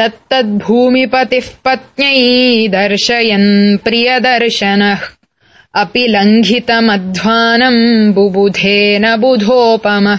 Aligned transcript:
तत्तद्भूमिपतिः 0.00 1.44
पत्न्यै 1.64 2.68
दर्शयन् 2.68 3.78
प्रियदर्शनः। 3.78 4.98
अपि 5.74 6.06
लङ्घितमध्वानम् 6.06 8.12
बुबुधेन 8.12 9.16
बुधोपमः। 9.16 10.18